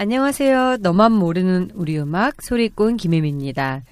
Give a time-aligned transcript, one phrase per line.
[0.00, 0.76] 안녕하세요.
[0.80, 3.82] 너만 모르는 우리 음악 소리꾼 김혜미입니다.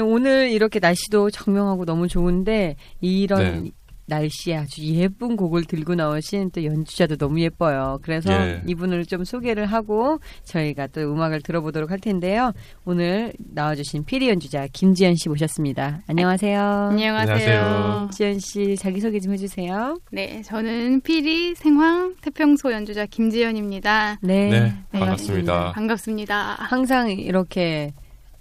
[0.00, 3.70] 오늘 이렇게 날씨도 정명하고 너무 좋은데 이런 네.
[4.08, 7.98] 날씨에 아주 예쁜 곡을 들고 나오신 또 연주자도 너무 예뻐요.
[8.02, 8.62] 그래서 예.
[8.66, 12.52] 이분을 좀 소개를 하고 저희가 또 음악을 들어보도록 할 텐데요.
[12.84, 16.02] 오늘 나와주신 피리 연주자 김지연 씨 모셨습니다.
[16.06, 16.60] 안녕하세요.
[16.90, 17.34] 안녕하세요.
[17.34, 18.10] 안녕하세요.
[18.12, 20.00] 지연 씨 자기소개 좀 해주세요.
[20.10, 24.18] 네, 저는 피리 생황 태평소 연주자 김지연입니다.
[24.22, 24.50] 네.
[24.50, 25.72] 네, 반갑습니다.
[25.72, 26.56] 반갑습니다.
[26.58, 27.92] 항상 이렇게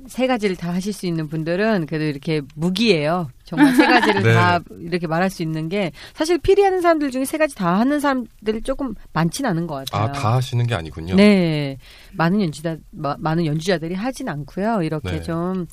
[0.05, 3.29] 세 가지를 다 하실 수 있는 분들은 그래도 이렇게 무기예요.
[3.43, 4.33] 정말 세 가지를 네.
[4.33, 7.99] 다 이렇게 말할 수 있는 게 사실 피리 하는 사람들 중에 세 가지 다 하는
[7.99, 10.09] 사람들 조금 많진 않은 것 같아요.
[10.09, 11.15] 아, 다 하시는 게 아니군요.
[11.15, 11.77] 네,
[12.13, 14.83] 많은 연주자 마- 많은 연주자들이 하진 않고요.
[14.83, 15.21] 이렇게 네.
[15.23, 15.65] 좀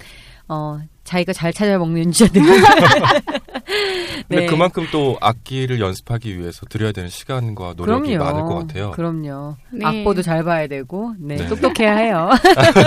[0.48, 2.40] 어, 자기가 잘 찾아 먹는 연주자들.
[4.28, 4.46] 근데 네.
[4.46, 8.90] 그만큼 또 악기를 연습하기 위해서 들여야 되는 시간과 노력이 많을 것 같아요.
[8.92, 9.56] 그럼요.
[9.72, 9.84] 네.
[9.84, 11.46] 악보도 잘 봐야 되고, 네, 네.
[11.46, 12.30] 똑똑해야 해요.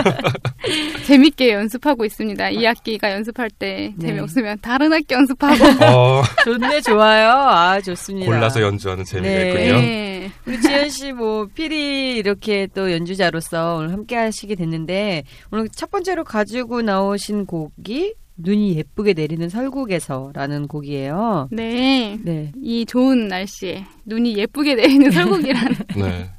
[1.05, 2.49] 재밌게 연습하고 있습니다.
[2.49, 4.07] 이 학기가 연습할 때 네.
[4.07, 5.85] 재미없으면 다른 학기 연습하고.
[5.85, 7.29] 어, 좋네, 좋아요.
[7.29, 8.25] 아, 좋습니다.
[8.31, 9.47] 골라서 연주하는 재미가 네.
[9.49, 9.81] 있군요.
[9.81, 10.31] 네.
[10.45, 16.23] 우리 지현 씨, 뭐, 피리 이렇게 또 연주자로서 오늘 함께 하시게 됐는데, 오늘 첫 번째로
[16.23, 21.49] 가지고 나오신 곡이 눈이 예쁘게 내리는 설국에서라는 곡이에요.
[21.51, 22.17] 네.
[22.23, 22.51] 네.
[22.61, 26.29] 이 좋은 날씨에 눈이 예쁘게 내리는 설국이라는 네.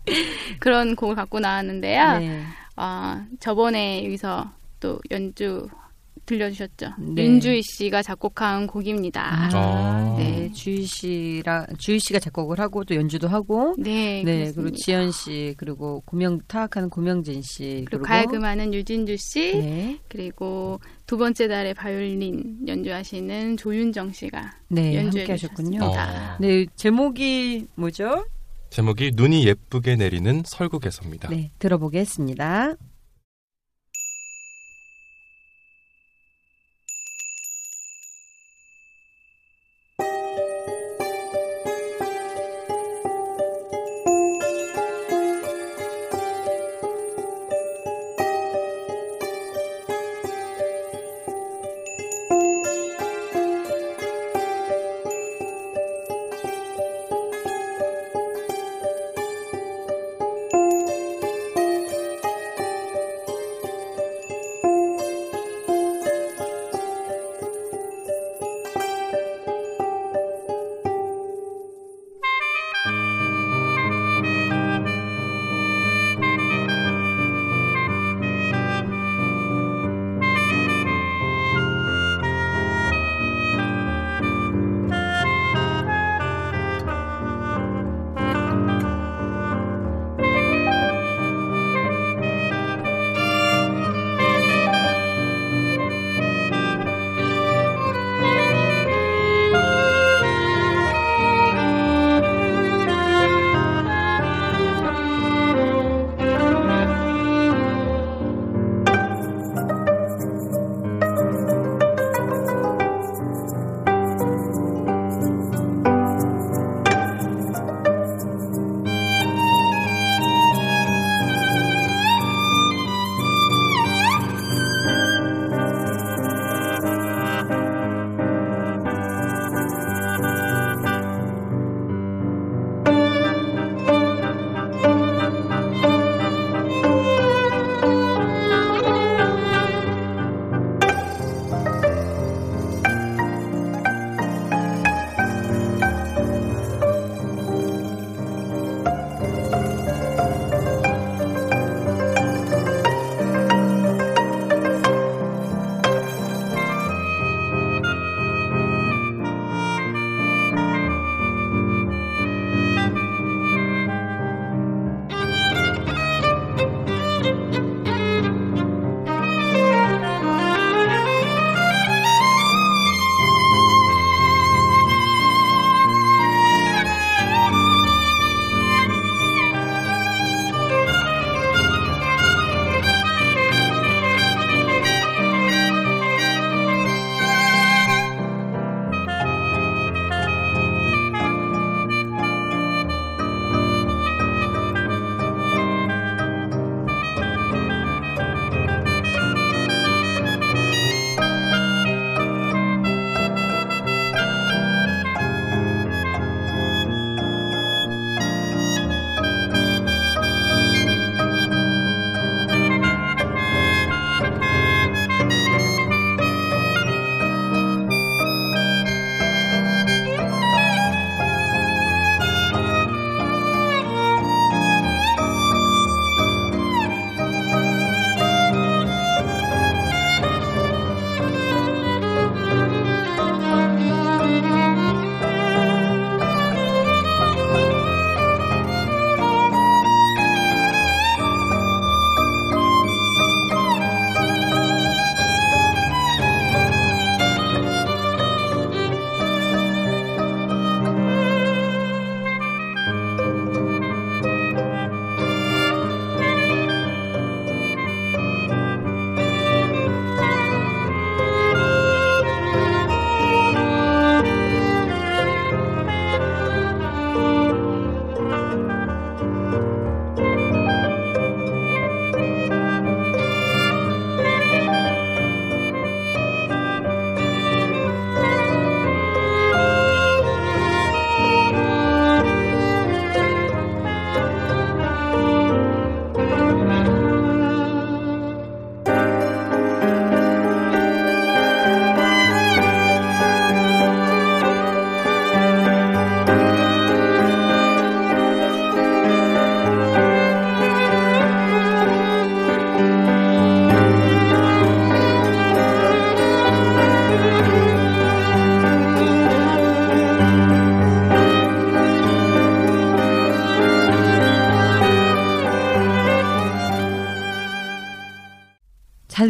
[0.60, 2.18] 그런 곡을 갖고 나왔는데요.
[2.18, 2.42] 네.
[2.76, 5.66] 아, 저번에 여기서 또 연주
[6.28, 6.92] 들려주셨죠.
[6.98, 7.24] 네.
[7.24, 9.50] 윤주희 씨가 작곡한 곡입니다.
[9.54, 10.14] 아.
[10.18, 14.62] 네, 주희 씨랑, 주희 씨가 작곡을 하고 또 연주도 하고, 네, 네, 그렇습니다.
[14.62, 21.16] 그리고 지연 씨, 그리고 고명, 타악하는 고명진 씨, 그리고 가야금하는 유진주 씨, 네, 그리고 두
[21.16, 25.78] 번째 달에 바이올린 연주하시는 조윤정 씨가 네, 연주해 함께 하셨군요.
[25.78, 26.34] 주셨습니다.
[26.34, 28.26] 어, 네, 제목이 뭐죠?
[28.70, 31.30] 제목이 눈이 예쁘게 내리는 설국에서입니다.
[31.30, 32.74] 네, 들어보겠습니다.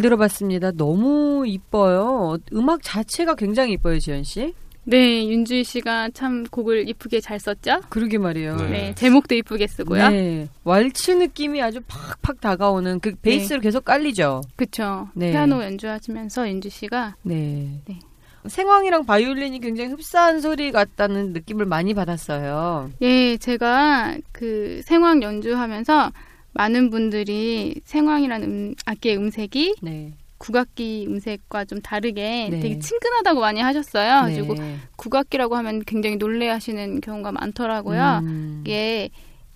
[0.09, 0.71] 들어봤습니다.
[0.71, 2.37] 너무 이뻐요.
[2.53, 4.53] 음악 자체가 굉장히 이뻐요, 지연 씨.
[4.85, 7.81] 네, 윤주희 씨가 참 곡을 이쁘게 잘 썼죠?
[7.89, 8.55] 그러게 말이에요.
[8.55, 8.95] 네, 네.
[8.95, 10.09] 제목도 이쁘게 쓰고요.
[10.09, 10.47] 네.
[10.63, 14.41] 왈츠 느낌이 아주 팍팍 다가오는 그 베이스를 계속 깔리죠.
[14.55, 15.07] 그쵸.
[15.13, 15.31] 네.
[15.31, 17.81] 피아노 연주하시면서 윤주 씨가 네.
[17.85, 17.99] 네.
[18.47, 22.89] 생황이랑 바이올린이 굉장히 흡사한 소리 같다는 느낌을 많이 받았어요.
[23.01, 26.11] 예, 제가 그 생황 연주하면서
[26.53, 30.13] 많은 분들이 생황이라는 음, 악기의 음색이 네.
[30.37, 32.59] 국악기 음색과 좀 다르게 네.
[32.59, 34.27] 되게 친근하다고 많이 하셨어요.
[34.27, 34.35] 네.
[34.35, 34.55] 그리고
[34.95, 38.21] 국악기라고 하면 굉장히 놀래하시는 경우가 많더라고요.
[38.23, 38.63] 음.
[38.65, 39.09] 이게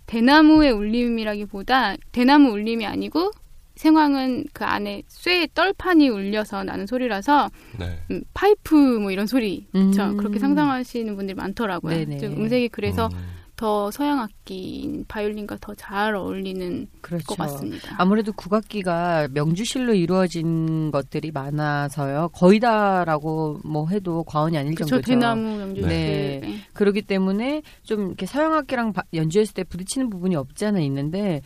[0.06, 3.32] 대나무의 울림이라기보다 대나무 울림이 아니고
[3.76, 8.00] 생황은 그 안에 쇠 떨판이 울려서 나는 소리라서 네.
[8.12, 10.04] 음, 파이프 뭐 이런 소리 그쵸?
[10.04, 10.18] 음.
[10.18, 11.96] 그렇게 상상하시는 분들이 많더라고요.
[11.96, 13.18] 음색이 그래서 음.
[13.64, 17.24] 더 서양 악기인 바이올린과 더 잘 어울리는 그렇죠.
[17.28, 17.96] 것 같습니다.
[17.98, 22.30] 아무래도 국악기가 명주실로 이루어진 것들이 많아서요.
[22.34, 25.08] 거의 다라고 뭐 해도 과언이 아닐 그쵸, 정도죠.
[25.12, 25.88] 대나무 명주실.
[25.90, 26.40] 네.
[26.44, 26.56] 네.
[26.74, 31.42] 그렇기 때문에 좀 이렇게 서양 악기랑 바- 연주했을 때 부딪히는 부분이 없지 않아 있는데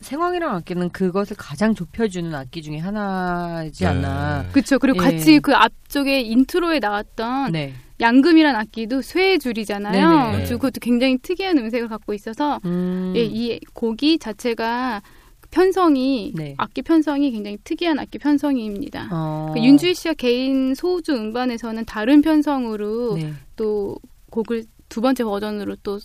[0.00, 4.42] 생황이랑 악기는 그것을 가장 좁혀주는 악기 중에 하나이지 않나.
[4.42, 4.48] 네.
[4.52, 4.78] 그쵸.
[4.78, 5.10] 그리고 예.
[5.10, 7.74] 같이 그 앞쪽에 intro에 나왔던 네.
[8.00, 10.08] 양금이란 악기도 쇠의 줄이잖아요.
[10.08, 10.32] 네네.
[10.32, 13.12] 그래서 그것도 굉장히 특이한 음색을 갖고 있어서 음.
[13.14, 15.02] 예, 이 곡이 자체가
[15.50, 16.54] 편성이 네.
[16.56, 19.08] 악기 편성이 굉장히 특이한 악기 편성입니다.
[19.12, 19.50] 어.
[19.52, 23.32] 그 윤주희 씨가 개인 소주 음반에서는 다른 편성으로 네.
[23.56, 23.98] 또
[24.30, 25.98] 곡을 두 번째 버전으로 또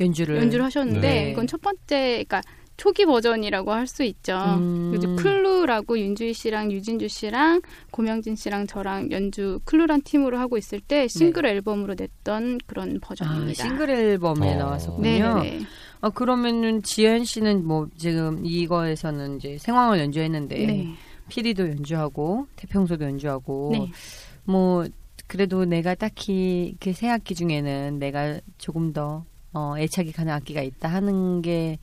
[0.00, 1.30] 연주를 연주를 하셨는데 네.
[1.30, 2.42] 이건 첫 번째 그러니까
[2.82, 4.36] 초기 버전이라고 할 수 있죠.
[4.58, 5.16] 음.
[5.16, 7.62] 클루라고 윤주희 씨랑 유진주 씨랑
[7.92, 12.98] 고명진 씨랑 저랑 연주 클루란 팀으로 하고 있을 때 싱글 앨범으로 냈던 그런 네.
[13.00, 13.62] 아, 버전입니다.
[13.62, 14.58] 싱글 앨범에 어.
[14.58, 15.02] 나왔었군요.
[15.02, 15.60] 네네네.
[16.00, 20.94] 아, 그러면은 지현 씨는 뭐 지금 이거에서는 이제 생황을 연주했는데 네.
[21.28, 23.92] 피리도 연주하고 태평소도 연주하고 네.
[24.42, 24.84] 뭐
[25.28, 31.42] 그래도 내가 딱히 그세 악기 중에는 내가 조금 더 어, 애착이 가는 악기가 있다 하는
[31.42, 31.78] 게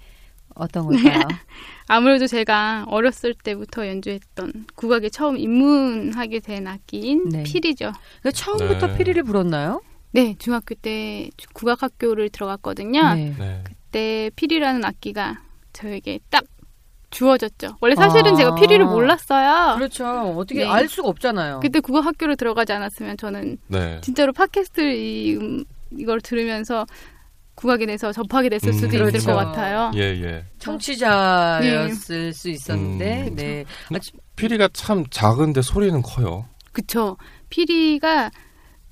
[0.59, 1.21] 어떤 걸까요?
[1.87, 7.43] 아무래도 제가 어렸을 때부터 연주했던 국악에 처음 입문하게 된 악기인 네.
[7.43, 7.91] 피리죠.
[8.21, 8.97] 그 처음부터 네.
[8.97, 9.81] 피리를 불었나요?
[10.11, 13.15] 네, 중학교 때 국악학교를 들어갔거든요.
[13.15, 13.33] 네.
[13.37, 13.63] 네.
[13.63, 15.41] 그때 피리라는 악기가
[15.73, 16.43] 저에게 딱
[17.09, 17.77] 주어졌죠.
[17.81, 18.35] 원래 사실은 아.
[18.35, 19.75] 제가 피리를 몰랐어요.
[19.77, 20.05] 그렇죠.
[20.37, 20.69] 어떻게 네.
[20.69, 21.59] 알 수가 없잖아요.
[21.61, 23.99] 그때 국악학교를 들어가지 않았으면 저는 네.
[24.01, 26.85] 진짜로 팟캐스트 이, 음, 이걸 들으면서
[27.59, 29.25] 국악에 대해서 접하게 됐을 음, 수도 있을 그렇죠.
[29.25, 29.91] 것 같아요.
[29.95, 30.45] 예, 예.
[30.59, 33.35] 청취자였을 수 있었는데, 음.
[33.35, 33.65] 네.
[34.37, 36.45] 피리가 참 작은데 소리는 커요.
[36.71, 37.17] 그쵸.
[37.49, 38.31] 피리가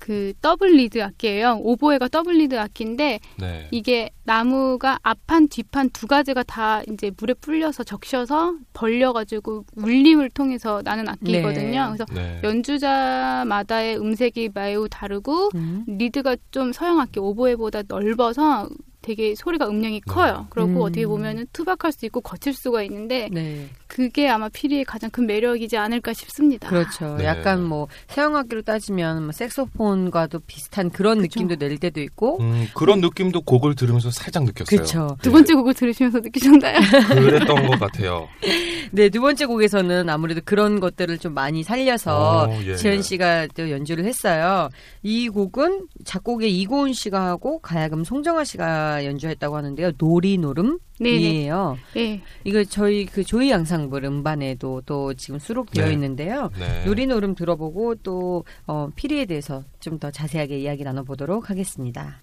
[0.08, 1.58] 그 double reed 악기예요.
[1.60, 3.68] 오보에가 double reed 악기인데 네.
[3.70, 11.10] 이게 나무가 앞판 뒤판 두 가지가 다 이제 물에 불려서 적셔서 벌려가지고 울림을 통해서 나는
[11.10, 11.90] 악기거든요.
[11.90, 11.96] 네.
[11.98, 12.40] 그래서 네.
[12.42, 15.84] 연주자마다의 음색이 매우 다르고 음.
[15.86, 18.66] reed가 좀 서양 악기 오보에보다 넓어서
[19.00, 20.46] 되게 소리가 음량이 커요.
[20.50, 20.76] 그리고 음.
[20.82, 23.68] 어떻게 보면은 투박할 수 있고 거칠 수가 있는데 네.
[23.86, 26.68] 그게 아마 피리의 가장 큰 매력이지 않을까 싶습니다.
[26.68, 27.16] 그렇죠.
[27.16, 27.24] 네.
[27.24, 31.40] 약간 뭐 서양악기로 따지면 뭐 색소폰과도 비슷한 그런 그쵸.
[31.40, 32.38] 느낌도 낼 때도 있고.
[32.40, 34.66] 음, 그런 느낌도 곡을 들으면서 살짝 느꼈어요.
[34.66, 35.16] 그렇죠.
[35.22, 36.78] 두 번째 곡을 들으시면서 느끼셨나요?
[37.08, 38.28] 그랬던 것 같아요.
[38.90, 42.74] 네, 두 번째 곡에서는 아무래도 그런 것들을 좀 많이 살려서 어, 예.
[42.74, 44.68] 지현 씨가 또 연주를 했어요.
[45.02, 49.92] 이 곡은 작곡에 이고은 씨가 하고 가야금 송정아 씨가 연주했다고 하는데요.
[49.98, 51.78] 놀이노름이에요.
[51.94, 52.22] 네.
[52.44, 55.92] 이거 저희 그 조이 양상불 음반에도 또 지금 수록되어 네.
[55.92, 56.50] 있는데요.
[56.58, 56.84] 네.
[56.84, 62.22] 놀이노름 들어보고 또 어, 피리에 대해서 좀 더 자세하게 이야기 나눠보도록 하겠습니다.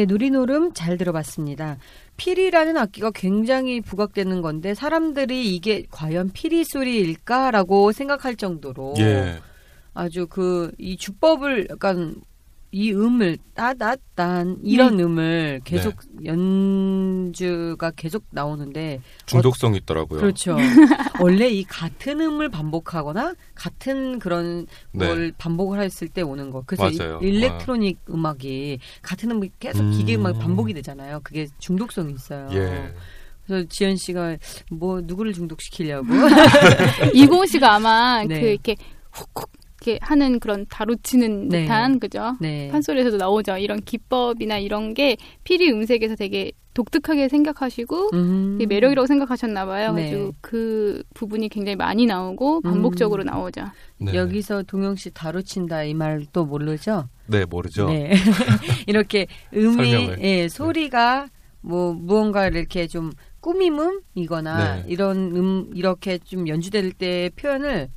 [0.00, 1.76] 네, 누리노름 잘 들어봤습니다.
[2.16, 9.40] 피리라는 악기가 굉장히 부각되는 건데 사람들이 이게 과연 피리 소리일까라고 생각할 정도로 예.
[9.92, 12.14] 아주 그 이 주법을 약간
[12.72, 20.20] 이 음을 따다딴 이런 음 을 계속 연주가 계속 나오는데 중독성이 있더라고요.
[20.20, 20.56] 그렇죠.
[21.20, 25.06] 원래 이 같은 음을 반복하거나 같은 그런 네.
[25.06, 26.62] 걸 반복을 했을 때 오는 거.
[26.64, 27.18] 그래서 맞아요.
[27.22, 29.90] 이 일렉트로닉 음악이 같은 음이 계속 음.
[29.92, 31.20] 기계 음악이 반복이 되잖아요.
[31.24, 32.48] 그게 중독성이 있어요.
[32.52, 32.94] 예.
[33.46, 34.36] 그래서 지연 씨가
[34.70, 36.06] 뭐 누구를 중독시키려고
[37.14, 38.40] 이고은 씨가 아마 네.
[38.40, 38.76] 그 이렇게
[39.10, 41.62] 훅훅 이렇게 하는 그런 다루치는 네.
[41.62, 42.36] 듯한 그죠?
[42.40, 42.68] 네.
[42.70, 43.56] 판소리에서도 나오죠.
[43.56, 48.58] 이런 기법이나 이런 게 피리 음색에서 되게 독특하게 생각하시고 음.
[48.68, 49.92] 매력이라고 생각하셨나 봐요.
[49.94, 50.10] 네.
[50.10, 53.26] 그래서 그 부분이 굉장히 많이 나오고 반복적으로 음.
[53.26, 53.64] 나오죠.
[53.98, 54.14] 네.
[54.14, 57.08] 여기서 동영 씨 다루친다 이 말 또 모르죠?
[57.26, 57.88] 네, 모르죠.
[57.88, 58.12] 네.
[58.86, 60.18] 이렇게 음이 설명을.
[60.22, 61.28] 예, 소리가
[61.62, 64.84] 뭐 무언가를 이렇게 좀 꾸밈음이거나 네.
[64.88, 67.88] 이런 음 이렇게 좀 연주될 때 표현을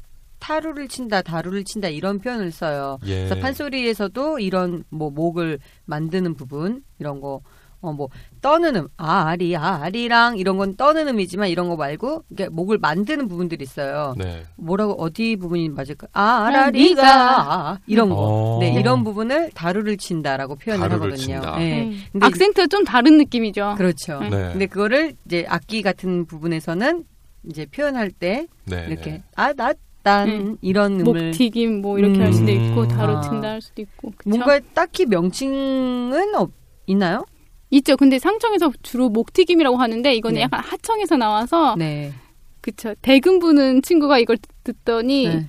[0.44, 3.00] 타루를 친다, 다루를 친다 이런 표현을 써요.
[3.06, 3.26] 예.
[3.28, 7.42] 그래서 판소리에서도 이런 뭐 목을 만드는 부분 이런 거
[7.84, 8.08] 어 뭐
[8.42, 13.64] 떠는 음 아리 아리랑 이런 건 떠는 음이지만 이런 거 말고 이게 목을 만드는 부분들이
[13.64, 14.16] 있어요.
[14.18, 14.44] 네.
[14.56, 16.08] 뭐라고 어디 부분이 맞을까?
[16.14, 18.16] 아라리가 이런 거.
[18.18, 18.60] 어.
[18.62, 21.42] 네, 이런 부분을 다루를 친다라고 표현을 다루를 하거든요.
[21.42, 21.58] 친다.
[21.58, 21.86] 네.
[21.86, 21.98] 네.
[22.14, 23.76] 근데 악센트가 좀 다른 느낌이죠.
[23.78, 24.20] 그렇죠.
[24.22, 24.30] 네.
[24.30, 24.50] 네.
[24.52, 27.04] 근데 그거를 이제 악기 같은 부분에서는
[27.50, 28.86] 이제 표현할 때 네.
[28.88, 29.24] 이렇게 네.
[29.36, 30.58] 아나 딴 음.
[30.62, 32.72] 이런 음을 목튀김 뭐 이렇게 할 수도 음.
[32.72, 33.22] 있고 다루 아.
[33.22, 34.30] 친다 할 수도 있고 그쵸?
[34.30, 36.52] 뭔가 딱히 명칭은 없,
[36.86, 37.26] 있나요?
[37.72, 37.98] 있죠.
[37.98, 40.42] 근데 상청에서 주로 목튀김이라고 하는데 이거는 네.
[40.42, 42.14] 약간 하청에서 나와서 네.
[42.62, 42.94] 그쵸.
[43.02, 45.48] 대금 부는 친구가 이걸 듣더니 네.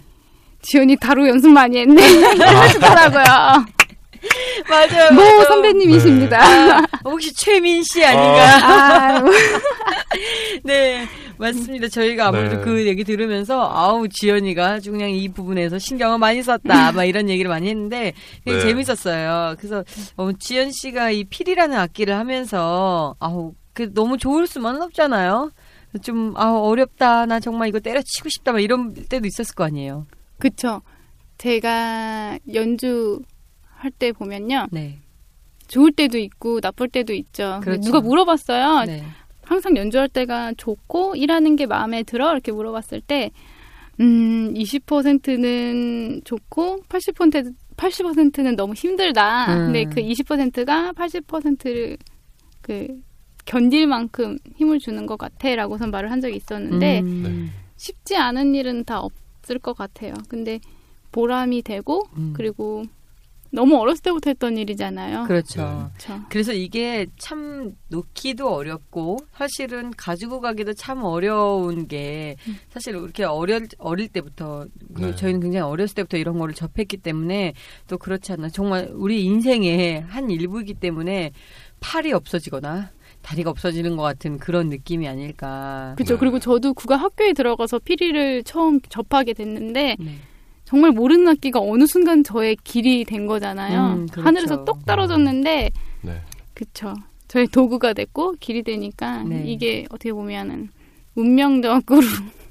[0.62, 2.00] 지연이 다루 연습 많이 했네
[2.40, 3.66] 하시더라고요.
[4.68, 5.12] 맞아요.
[5.12, 6.80] 모 선배님이십니다.
[7.04, 9.12] 혹시 최민 씨 아닌가?
[9.16, 9.24] 아유.
[10.64, 11.06] 네,
[11.38, 11.88] 맞습니다.
[11.88, 12.62] 저희가 아무래도 네.
[12.62, 17.48] 그 얘기 들으면서 아우 지연이가 아주 그냥 이 부분에서 신경을 많이 썼다, 막 이런 얘기를
[17.48, 18.12] 많이 했는데
[18.44, 18.62] 되게 네.
[18.62, 19.56] 재밌었어요.
[19.58, 19.84] 그래서
[20.16, 25.50] 어, 지연 씨가 이 필이라는 악기를 하면서 아우 그 너무 좋을 수만은 없잖아요.
[26.02, 30.06] 좀 아우 어렵다, 나 정말 이거 때려치고 싶다, 막 이런 때도 있었을 거 아니에요.
[30.38, 30.82] 그쵸.
[31.38, 33.20] 제가 연주
[33.68, 34.68] 할 때 보면요.
[34.70, 34.98] 네,
[35.68, 37.60] 좋을 때도 있고 나쁠 때도 있죠.
[37.62, 37.82] 그렇죠.
[37.82, 38.84] 누가 물어봤어요.
[38.86, 39.04] 네,
[39.44, 43.30] 항상 연주할 때가 좋고 일하는 게 마음에 들어 이렇게 물어봤을 때
[44.00, 49.54] 음, 20%는 좋고 80% 80%는 너무 힘들다.
[49.54, 49.72] 음.
[49.72, 51.96] 근데 그 20%가 80%를
[52.60, 52.88] 그
[53.44, 59.00] 견딜 만큼 힘을 주는 것 같아라고선 말을 한 적이 있었는데 음, 쉽지 않은 일은 다
[59.00, 60.14] 없을 것 같아요.
[60.28, 60.60] 근데
[61.12, 62.32] 보람이 되고 음.
[62.34, 62.84] 그리고
[63.54, 65.24] 너무 어렸을 때부터 했던 일이잖아요.
[65.24, 65.90] 그렇죠.
[65.96, 66.24] 그렇죠.
[66.28, 72.36] 그래서 이게 참 놓기도 어렵고 사실은 가지고 가기도 참 어려운 게
[72.68, 75.14] 사실 이렇게 어릴 어릴 때부터 그 네.
[75.14, 77.54] 저희는 굉장히 어렸을 때부터 이런 거를 접했기 때문에
[77.86, 81.30] 또 그렇지 않나 정말 우리 인생의 한 일부이기 때문에
[81.78, 82.90] 팔이 없어지거나
[83.22, 85.94] 다리가 없어지는 것 같은 그런 느낌이 아닐까.
[85.96, 86.14] 그렇죠.
[86.14, 86.20] 네.
[86.20, 90.18] 그리고 저도 국악 학교에 들어가서 피리를 처음 접하게 됐는데 네.
[90.64, 93.94] 정말 모르는 악기가 어느 순간 저의 길이 된 거잖아요.
[93.94, 94.26] 음, 그렇죠.
[94.26, 95.70] 하늘에서 똑 떨어졌는데
[96.02, 96.20] 네.
[96.54, 96.94] 그쵸.
[97.28, 99.44] 저의 도구가 됐고 길이 되니까 네.
[99.46, 100.70] 이게 어떻게 보면은
[101.14, 102.00] 운명적으로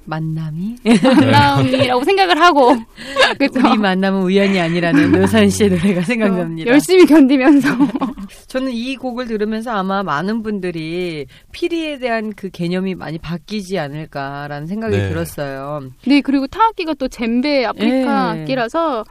[0.06, 2.76] 만남이 만남이라고 생각을 하고
[3.40, 3.60] 그쵸.
[3.60, 6.70] 우리 만남은 우연이 아니라는 노산 씨의 노래가 생각납니다.
[6.70, 7.70] 열심히 견디면서
[8.48, 14.96] 저는 이 곡을 들으면서 아마 많은 분들이 피리에 대한 그 개념이 많이 바뀌지 않을까라는 생각이
[14.96, 15.10] 네.
[15.10, 15.90] 들었어요.
[16.06, 18.42] 네 그리고 타악기가 또 젬베 아프리카 예.
[18.42, 19.04] 악기라서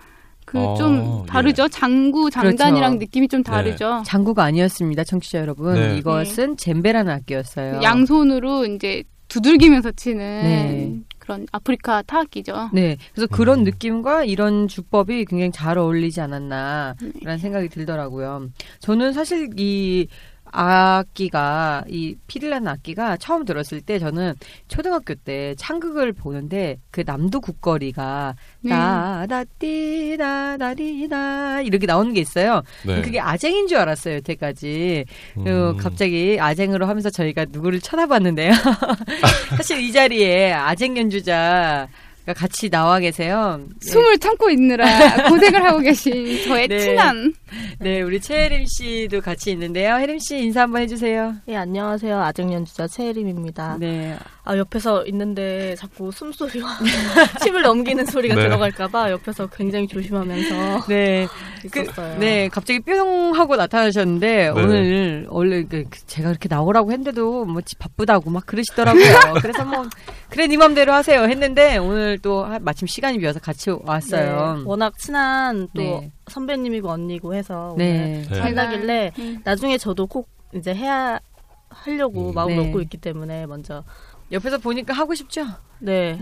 [0.45, 1.69] 그 어, 좀 다르죠.
[1.69, 3.05] 장구 장단이랑 그렇죠.
[3.05, 4.03] 느낌이 좀 다르죠.
[4.05, 5.75] 장구가 아니었습니다, 청취자 여러분.
[5.75, 5.97] 네.
[5.97, 7.81] 이것은 젬베라는 악기였어요.
[7.83, 11.01] 양손으로 이제 두들기면서 치는 네.
[11.19, 12.69] 그런 아프리카 타악기죠.
[12.75, 13.65] 네, 그래서 그런 음.
[13.65, 18.51] 느낌과 이런 주법이 굉장히 잘 어울리지 않았나라는 생각이 들더라고요.
[18.81, 20.07] 저는 사실 이
[20.53, 24.35] 악기가 이 피릴라는 악기가 처음 들었을 때 저는
[24.69, 28.71] 초등학교 때 창극을 보는데 그 남도 국거리가 네.
[28.71, 32.63] 다다띠다다리다 이렇게 나오는 게 있어요.
[32.87, 33.03] 네.
[33.03, 35.07] 그게 아쟁인 줄 알았어요 여태까지.
[35.35, 35.77] 그리고 음.
[35.79, 38.53] 갑자기 아쟁으로 하면서 저희가 누구를 쳐다봤는데요.
[39.57, 41.89] 사실 이 자리에 아쟁 연주자
[42.27, 43.61] 같이 나와 계세요.
[43.81, 46.79] 숨을 참고 있느라 고생을 하고 계신 저의 네.
[46.79, 47.35] 친한
[47.81, 49.97] 네, 우리 최혜림 씨도 같이 있는데요.
[49.97, 51.35] 혜림 씨 인사 한번 해주세요.
[51.47, 52.21] 네, 안녕하세요.
[52.23, 53.79] 아쟁 연주자 최혜림입니다.
[53.81, 54.17] 네.
[54.45, 56.79] 아, 옆에서 있는데 자꾸 숨소리와
[57.43, 58.43] 침을 넘기는 소리가 네.
[58.43, 61.27] 들어갈까봐 옆에서 굉장히 조심하면서 네.
[61.65, 62.19] 있었어요.
[62.19, 64.49] 네, 갑자기 뿅 하고 나타나셨는데 네.
[64.49, 69.05] 오늘 원래 그 제가 그렇게 나오라고 했는데도 뭐 지- 바쁘다고 막 그러시더라고요.
[69.43, 69.85] 그래서 뭐
[70.33, 74.57] 그래 네 맘대로 하세요 했는데 오늘 또 하- 마침 시간이 비어서 같이 왔어요.
[74.57, 76.11] 네, 워낙 친한 또 네.
[76.29, 78.25] 선배님이고 언니고 해서 네.
[78.27, 78.41] 오늘 네.
[78.41, 79.41] 한다길래 음.
[79.45, 81.21] 나중에 저도 꼭 이제 해야
[81.69, 82.35] 하려고 음.
[82.35, 82.57] 마음 네.
[82.57, 83.85] 먹고 있기 때문에 먼저
[84.31, 85.45] 옆에서 보니까 하고 싶죠?
[85.85, 86.17] 네.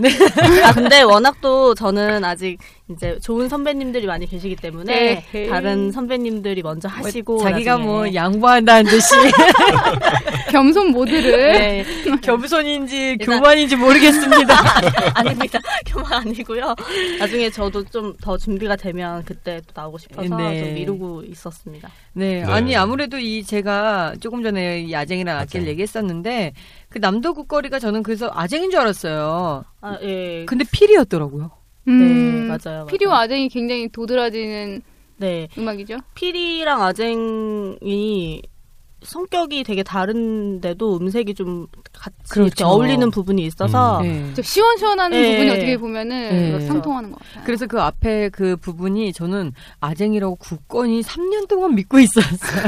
[0.65, 2.57] 아 근데 워낙 또 저는 아직
[2.89, 5.49] 이제 좋은 선배님들이 많이 계시기 때문에 네.
[5.49, 9.15] 다른 선배님들이 먼저 하시고 자기가 나중에- 뭐 양보한다는 듯이
[10.51, 11.85] 겸손 모드를 네.
[12.23, 14.55] 겸손인지 일단- 교만인지 모르겠습니다.
[15.15, 15.59] 아닙니다.
[15.87, 16.75] 교만 아니고요.
[17.19, 20.65] 나중에 저도 좀 더 준비가 되면 그때 또 나오고 싶어서 네.
[20.65, 21.89] 좀 미루고 있었습니다.
[22.13, 22.53] 네, 네.
[22.53, 25.71] 아니 아무래도 이 제가 조금 전에 이 아쟁이랑 악기를 아쟁.
[25.71, 26.53] 얘기했었는데
[26.89, 29.50] 그 남도 국 거리가 저는 그래서 아쟁인 줄 알았어요.
[29.81, 30.45] 아, 예.
[30.47, 31.51] 근데 필이었더라고요.
[31.89, 32.87] 음, 네, 맞아요.
[33.09, 33.13] 맞아요.
[33.13, 34.83] 아쟁이 굉장히 도드라지는
[35.17, 35.49] 네.
[35.59, 35.99] 음악이죠.
[36.15, 38.43] 피리랑 아쟁이
[39.03, 42.67] 성격이 되게 다른데도 음색이 좀 같이 그렇죠.
[42.67, 44.03] 어울리는 부분이 있어서 음.
[44.29, 44.35] 네.
[44.35, 45.33] 저 시원시원한 네.
[45.33, 46.67] 부분이 어떻게 보면은 네.
[46.67, 47.45] 상통하는 것 같아요.
[47.45, 52.63] 그래서 그 앞에 그 부분이 저는 아쟁이라고 굳건히 3년 동안 믿고 있었어요.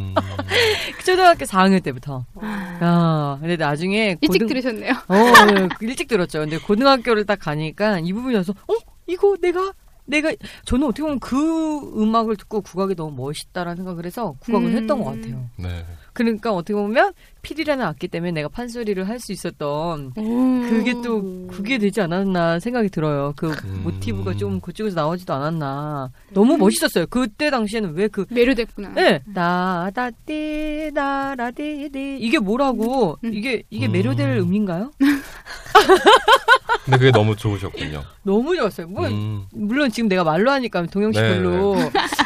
[0.00, 0.14] 음.
[1.04, 2.24] 초등학교 4학년 때부터.
[2.40, 4.92] 아, 근데 나중에 일찍 고등- 들으셨네요.
[5.08, 5.14] 어,
[5.46, 6.40] 네, 일찍 들었죠.
[6.40, 8.74] 근데 고등학교를 딱 가니까 이 부분이 와서 어?
[9.06, 9.72] 이거 내가
[10.08, 10.32] 내가
[10.64, 14.76] 저는 어떻게 보면 그 음악을 듣고 국악이 너무 멋있다라는 생각을 해서 국악을 음.
[14.76, 15.48] 했던 것 같아요.
[15.56, 15.84] 네.
[16.14, 20.22] 그러니까 어떻게 보면 필이라는 악기 때문에 내가 판소리를 할 수 있었던 오.
[20.68, 23.32] 그게 또 그게 되지 않았나 생각이 들어요.
[23.36, 23.80] 그 음.
[23.84, 26.10] 모티브가 좀 그쪽에서 나오지도 않았나.
[26.32, 27.06] 너무 멋있었어요.
[27.08, 28.94] 그때 당시에는 왜 그 매료됐구나.
[28.98, 33.34] 예, 나다띠 나라디디 이게 뭐라고 음.
[33.34, 33.92] 이게 이게 음.
[33.92, 34.92] 매료될 음인가요?
[36.84, 38.02] 근데 그게 너무 좋으셨군요.
[38.22, 38.86] 너무 좋았어요.
[38.88, 39.44] 뭐 음.
[39.52, 41.76] 물론 지금 내가 말로 하니까 동영 씨 네, 별로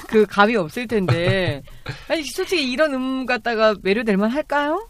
[0.08, 1.62] 그 감이 없을 텐데
[2.08, 4.88] 아니 솔직히 이런 음 갖다가 매료될 만 할까요?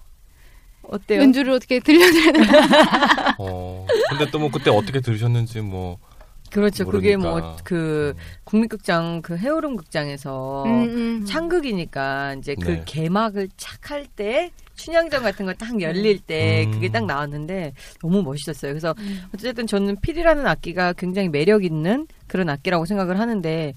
[0.83, 1.21] 어때요?
[1.23, 3.37] 연주를 어떻게 들려드려야 되나.
[3.39, 3.87] 어.
[4.11, 5.99] 근데 또 뭐 그때 어떻게 들으셨는지 뭐
[6.51, 6.85] 그렇죠.
[6.85, 7.41] 그게 모르니까.
[7.49, 8.15] 뭐그
[8.45, 10.71] 국립극장 그 해오름 극장에서 음,
[11.21, 11.25] 음.
[11.25, 12.83] 창극이니까 이제 그 네.
[12.85, 16.73] 개막을 착 할 때 춘향전 같은 거 딱 열릴 때 음.
[16.73, 18.73] 그게 딱 나왔는데 너무 멋있었어요.
[18.73, 19.23] 그래서 음.
[19.35, 23.75] 어쨌든 저는 필이라는 악기가 굉장히 매력 있는 그런 악기라고 생각을 하는데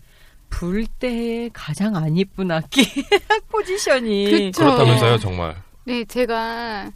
[0.50, 2.82] 불 때 가장 안 이쁜 악기
[3.50, 4.64] 포지션이 그쵸.
[4.64, 5.56] 그렇다면서요 정말.
[5.86, 6.92] 네, 제가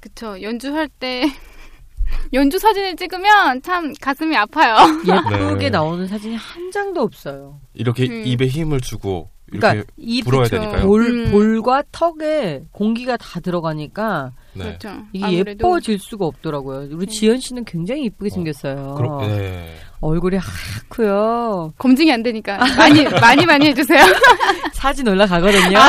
[0.00, 1.24] 그쵸 연주할 때
[2.32, 4.76] 연주 사진을 찍으면 참 가슴이 아파요.
[5.06, 5.70] 예쁘게 네.
[5.70, 7.60] 나오는 사진이 한 장도 없어요.
[7.74, 8.22] 이렇게 음.
[8.26, 10.56] 입에 힘을 주고 이렇게 그러니까 이 불어야 그쵸.
[10.58, 10.86] 되니까요.
[10.86, 11.30] 볼, 음.
[11.30, 14.64] 볼과 턱에 공기가 다 들어가니까 네.
[14.64, 15.02] 그렇죠.
[15.12, 16.88] 이게 아무래도 예뻐질 수가 없더라고요.
[16.92, 17.12] 우리 네.
[17.12, 18.94] 지연 씨는 굉장히 이쁘게 어, 생겼어요.
[18.96, 19.74] 그럼 네.
[20.00, 21.74] 얼굴이 하얗고요.
[21.78, 24.04] 검증이 안 되니까 많이 많이 많이 해주세요.
[24.72, 25.78] 사진 올라가거든요.
[25.78, 25.88] 아,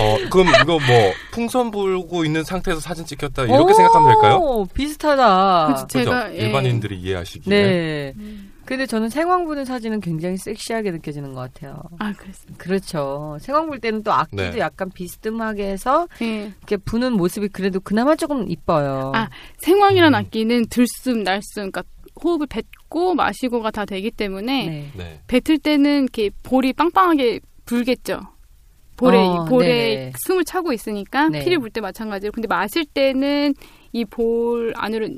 [0.00, 4.36] 어 그럼 이거 뭐 풍선 불고 있는 상태에서 사진 찍혔다 이렇게 생각하면 될까요?
[4.36, 5.74] 오, 비슷하다.
[5.74, 5.98] 그치.
[5.98, 6.36] 제가, 그죠?
[6.38, 6.46] 예.
[6.46, 7.50] 일반인들이 이해하시기에.
[7.50, 8.12] 네.
[8.16, 8.50] 음.
[8.64, 11.82] 근데 저는 생황 부는 사진은 굉장히 섹시하게 느껴지는 것 같아요.
[11.98, 12.62] 아 그랬습니다.
[12.62, 13.36] 그렇죠.
[13.40, 14.58] 생황 불 때는 또 악기도 네.
[14.58, 16.52] 약간 비스듬하게 해서 네.
[16.58, 19.12] 이렇게 부는 모습이 그래도 그나마 조금 이뻐요.
[19.14, 20.18] 아, 생황이란 음.
[20.18, 21.82] 악기는 들숨 날숨 그러니까
[22.22, 24.90] 호흡을 뱉고 마시고가 다 되기 때문에 네.
[24.96, 25.20] 네.
[25.26, 28.20] 뱉을 때는 이렇게 볼이 빵빵하게 불겠죠.
[28.96, 30.12] 볼에 어, 이 볼에 네네.
[30.26, 31.42] 숨을 차고 있으니까 네.
[31.44, 32.32] 피를 불때 마찬가지로.
[32.32, 33.54] 근데 마실 때는
[33.92, 35.08] 이 볼 안으로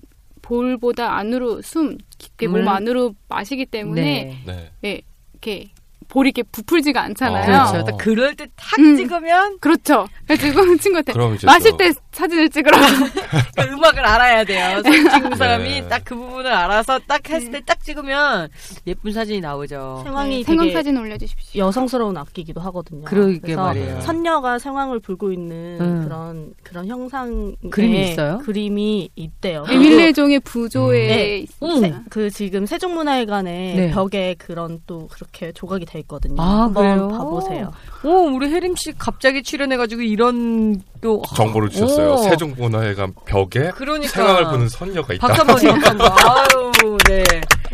[0.43, 2.69] 볼보다 안으로 숨 깊게 몸 음.
[2.69, 4.71] 안으로 마시기 때문에 네.
[4.85, 5.01] 예,
[5.33, 5.71] 이렇게
[6.09, 7.43] 볼이 이렇게 부풀지가 않잖아요.
[7.43, 7.47] 어.
[7.71, 7.85] 그렇죠.
[7.85, 8.97] 딱 그럴 때탁 음.
[8.97, 10.07] 찍으면 그렇죠.
[10.27, 12.83] 그래가지고 친구한테 그럼 이제 마실 또- 때 사진을 찍으라고.
[13.57, 14.83] 그 음악을 알아야 돼요.
[14.83, 15.37] 찍는 네.
[15.37, 18.49] 사람이 딱그 부분을 알아서 딱 했을 때 딱 찍으면
[18.87, 20.03] 예쁜 사진이 나오죠.
[20.05, 21.65] 생황이 생황 되게 사진 올려주십시오.
[21.67, 23.05] 여성스러운 악기기도 하거든요.
[23.05, 24.01] 그러게 그래서 말이에요.
[24.03, 26.05] 선녀가 생황을 불고 있는 음.
[26.05, 28.39] 그런 그런 형상 그림이 있어요?
[28.39, 29.65] 그림이 있대요.
[29.69, 31.39] 에밀레종의 부조에 네.
[31.39, 31.81] 있어요.
[31.81, 33.91] 세- 그 지금 세종문화회관에 네.
[33.91, 36.41] 벽에 그런 또 그렇게 조각이 돼 있거든요.
[36.41, 37.09] 아, 한번 그래요?
[37.09, 37.73] 봐보세요.
[38.05, 42.15] 오, 우리 혜림 씨 갑자기 출연해가지고 이런 또 정보를 주셨어요.
[42.15, 42.17] 오.
[42.19, 45.27] 세종문화회관 벽에 그러니까 생황을 부는 선녀가 있다.
[45.27, 46.01] 박수 한번.
[46.01, 47.25] 아유, 네.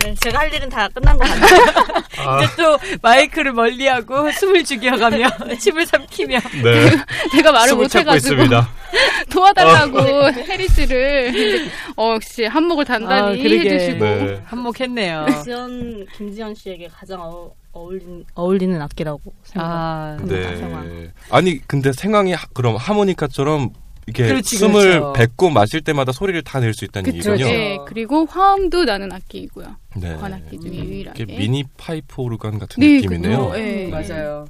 [0.03, 2.03] 네, 제가 할 일은 다 끝난 것 같아요.
[2.19, 6.91] 아, 이제 또 마이크를 멀리하고 숨을 죽여가며 침을 삼키며 네.
[7.33, 8.43] 제가 말을 못해가지고.
[9.31, 10.01] 도와달라고
[10.33, 13.49] 해리스를 근데 어 역시 한몫을 단단히 아.
[13.49, 14.43] 해주시고 네.
[14.45, 15.27] 한몫했네요.
[15.45, 19.67] 지연 김지연 씨에게 가장 어, 어울린 어울리는 악기라고 생각.
[19.67, 20.57] 아, 네.
[20.57, 21.11] 생황.
[21.31, 23.71] 아니 근데 생황이 하- 그럼 하모니카처럼
[24.07, 25.13] 이렇게 그렇지, 숨을 그렇죠.
[25.15, 27.51] 뱉고 마실 때마다 소리를 다 낼 수 있다는 그쵸, 얘기군요.
[27.51, 30.17] 네 그리고 화음도 나는 악기이고요 네.
[30.17, 33.53] 관악기 중에 이렇게 유일하게 미니 파이프 오르간 같은 네, 느낌이네요.
[33.57, 33.85] 예.
[33.87, 34.47] 음, 맞아요.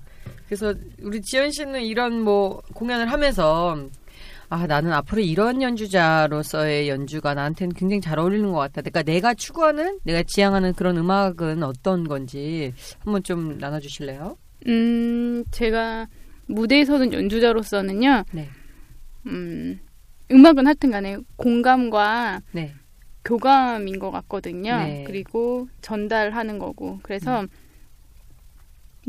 [0.47, 3.77] 그래서 우리 지연 씨는 이런 뭐 공연을 하면서
[4.53, 8.83] 아 나는 앞으로 이런 연주자로서의 연주가 나한테는 굉장히 잘 어울리는 것 같다.
[8.83, 14.37] 그러니까 내가 추구하는, 내가 지향하는 그런 음악은 어떤 건지 한번 좀 나눠주실래요?
[14.67, 16.07] 음 제가
[16.49, 18.49] 무대에 서는 연주자로서는요 네.
[19.25, 19.81] 음
[20.31, 22.75] 음악은 하여튼 간에 공감과 네.
[23.25, 24.77] 교감인 것 같거든요.
[24.77, 25.05] 네.
[25.07, 26.99] 그리고 전달하는 거고.
[27.03, 27.47] 그래서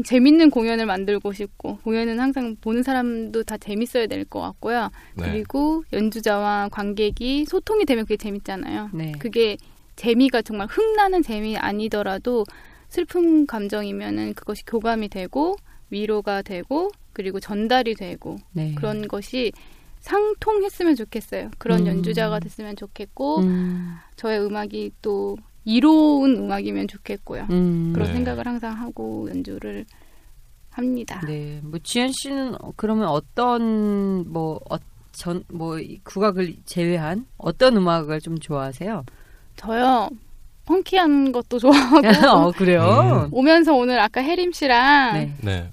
[0.04, 4.90] 재밌는 공연을 만들고 싶고 공연은 항상 보는 사람도 다 재밌어야 될 것 같고요.
[5.16, 5.24] 네.
[5.32, 8.90] 그리고 연주자와 관객이 소통이 되면 그게 재밌잖아요.
[8.94, 9.12] 네.
[9.20, 9.58] 그게
[9.96, 12.46] 재미가 정말 흥나는 재미 아니더라도
[12.90, 15.56] 슬픈 감정이면은 그것이 교감이 되고
[15.92, 18.74] 위로가 되고 그리고 전달이 되고 네.
[18.76, 19.52] 그런 것이
[20.00, 21.52] 상통했으면 좋겠어요.
[21.60, 21.88] 그런 음.
[21.88, 27.48] 연주자가 됐으면 좋겠고 음, 저의 음악이 또 이로운 음악이면 좋겠고요.
[27.50, 27.94] 음.
[27.94, 28.14] 그런 네.
[28.14, 29.86] 생각을 항상 하고 연주를
[30.70, 31.22] 합니다.
[31.26, 31.60] 네.
[31.64, 39.06] 뭐 지연 씨는 어, 그러면 어떤 뭐전뭐 국악을 제외한 어떤 음악을 좀 좋아하세요?
[39.56, 40.10] 저요
[40.66, 43.30] funky한 것도 좋아하고 어, 그래요?
[43.32, 45.34] 오면서 오늘 아까 혜림 씨랑 네.
[45.42, 45.70] 네.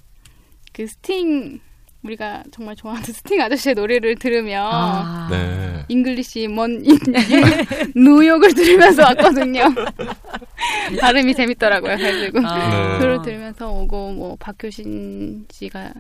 [0.72, 1.61] 그 스팅
[2.03, 5.29] 우리가 정말 좋아하는 스팅 아저씨의 노래를 들으며 아.
[5.31, 5.85] 네.
[5.88, 6.99] Englishman in- New
[7.94, 9.65] York을 들으면서 왔거든요.
[11.01, 11.97] 발음이 재밌더라고요.
[11.97, 12.69] 그래가지고 아.
[12.71, 12.99] 네.
[12.99, 15.93] 그걸 들으면서 오고 뭐 박효신 씨가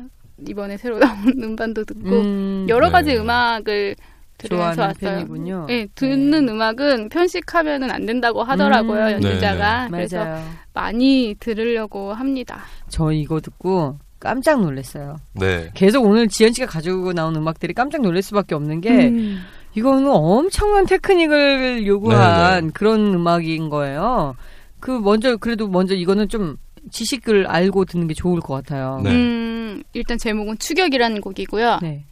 [0.48, 3.16] 이번에 새로 나온 음반도 듣고 음, 여러 가지 네.
[3.18, 3.94] 음악을
[4.38, 5.10] 들으면서 왔어요.
[5.16, 5.66] 편이군요.
[5.68, 9.12] 네, 듣는 음악은 편식하면은 안 된다고 하더라고요, 음.
[9.12, 9.84] 연주자가.
[9.84, 10.42] 네, 그래서 맞아요.
[10.72, 12.62] 많이 들으려고 합니다.
[12.88, 15.16] 저 이거 듣고 깜짝 놀랐어요.
[15.32, 15.70] 네.
[15.74, 19.40] 계속 오늘 지연 씨가 가지고 나온 음악들이 깜짝 놀랄 수밖에 없는 게 음.
[19.74, 24.36] 이거는 엄청난 테크닉을 요구한 네, 그런 음악인 거예요.
[24.78, 26.56] 그 먼저 그래도 먼저 이거는 좀
[26.90, 29.00] 지식을 알고 듣는 게 좋을 것 같아요.
[29.02, 29.10] 네.
[29.10, 31.78] 음, 일단 제목은 추격이라는 곡이고요.
[31.82, 32.04] 네.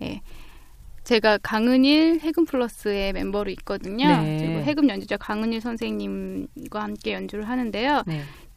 [1.05, 4.07] 제가 강은일 해금 플러스의 멤버로 있거든요.
[4.21, 4.39] 네.
[4.41, 8.03] 그리고 해금 연주자 강은일 선생님과 함께 연주를 하는데요.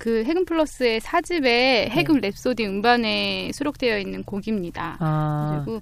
[0.02, 0.04] 네.
[0.04, 4.98] 그 해금 플러스의 사집에 해금 랩소디 음반에 수록되어 있는 곡입니다.
[5.00, 5.80] 아, 그리고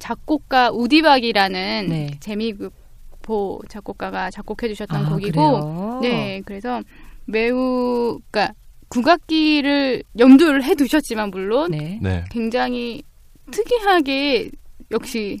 [0.00, 2.10] 작곡가 우디박이라는 네.
[2.18, 5.98] 재미극보 작곡가가 작곡해 주셨던 아, 곡이고 그래요?
[6.02, 6.82] 네 그래서
[7.26, 8.54] 매우 그러니까
[8.88, 12.00] 국악기를 염두를 해 두셨지만 물론 네.
[12.02, 12.24] 네.
[12.30, 13.04] 굉장히
[13.52, 14.50] 특이하게
[14.90, 15.38] 역시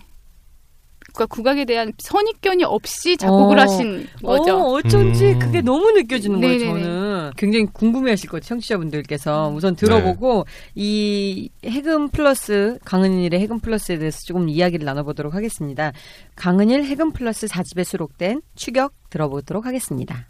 [1.12, 3.62] 그러니까 국악에 대한 선입견이 없이 작곡을 어.
[3.62, 4.56] 하신 거죠.
[4.56, 5.38] 어, 어쩐지 음.
[5.38, 6.70] 그게 너무 느껴지는 거예요, 네네
[7.30, 7.34] 네.
[7.36, 9.52] 굉장히 궁금해하실 거예요, 청취자분들께서.
[9.54, 15.92] 우선 들어보고, 이 해금 플러스, 강은일의 해금 플러스에 대해서 조금 이야기를 나눠보도록 하겠습니다.
[16.36, 20.29] 강은일 해금 플러스 4집에 수록된 추격 들어보도록 하겠습니다.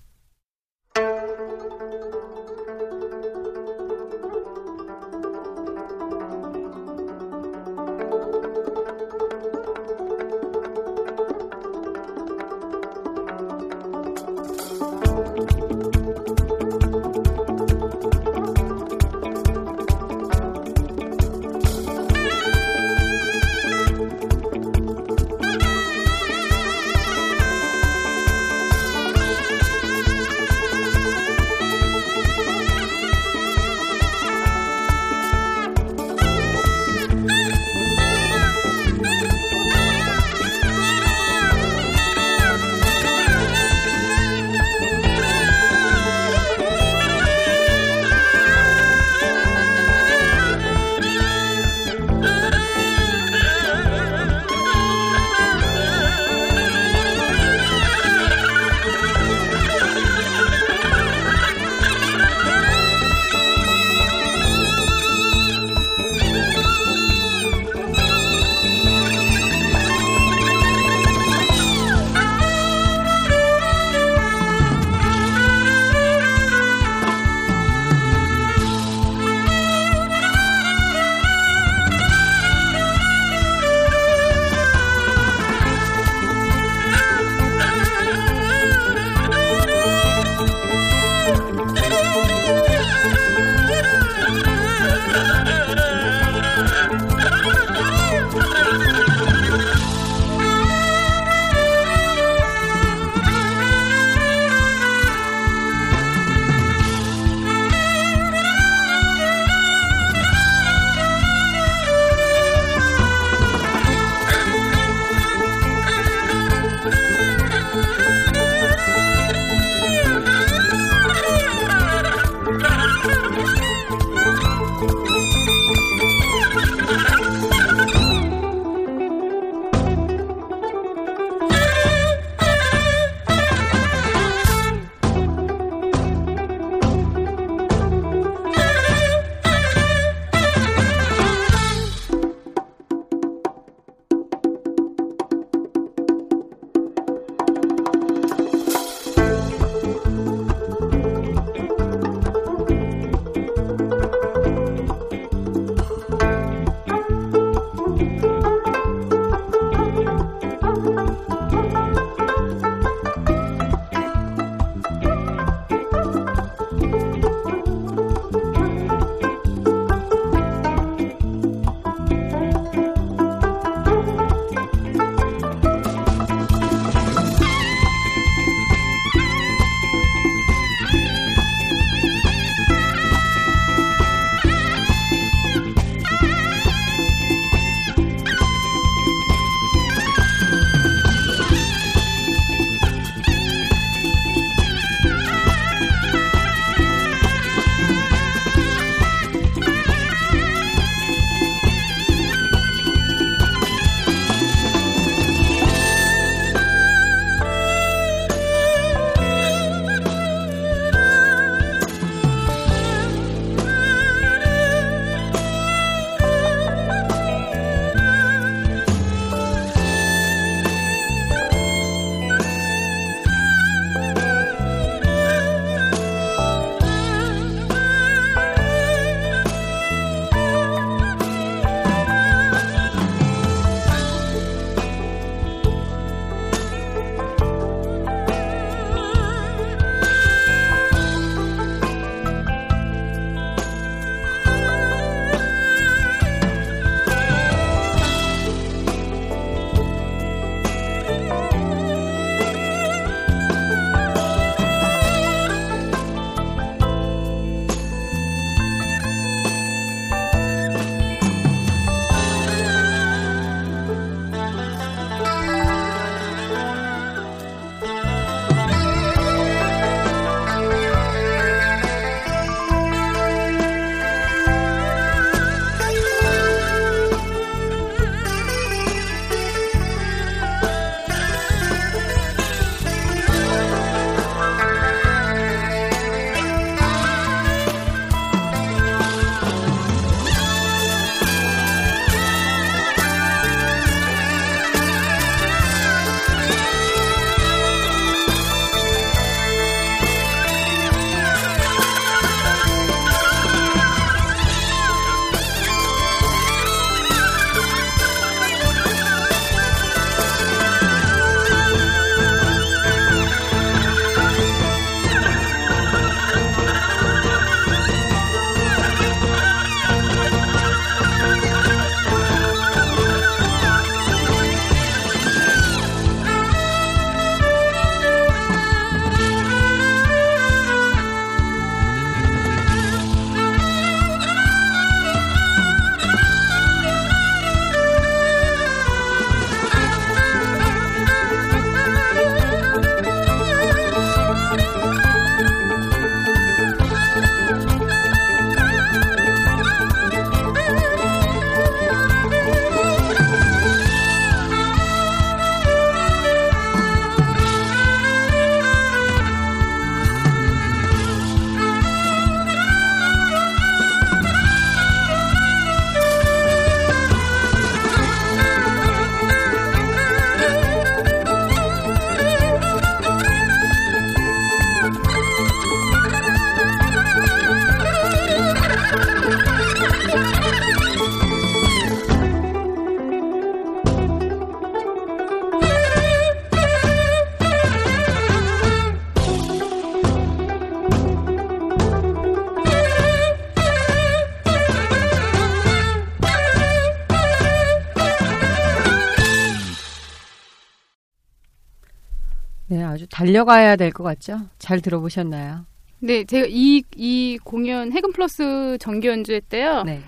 [403.21, 404.39] 달려가야 될 것 같죠?
[404.59, 405.67] 잘 들어보셨나요?
[405.99, 409.83] 네, 제가 이, 이 공연 해금 플러스 정기 연주회 때요.
[409.83, 410.01] 네.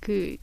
[0.00, 0.36] 그